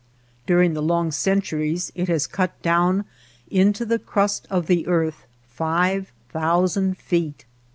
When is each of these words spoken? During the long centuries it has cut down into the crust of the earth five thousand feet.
During 0.47 0.73
the 0.73 0.81
long 0.81 1.11
centuries 1.11 1.91
it 1.93 2.07
has 2.07 2.25
cut 2.25 2.59
down 2.63 3.05
into 3.51 3.85
the 3.85 3.99
crust 3.99 4.47
of 4.49 4.65
the 4.65 4.87
earth 4.87 5.27
five 5.47 6.11
thousand 6.29 6.97
feet. 6.97 7.45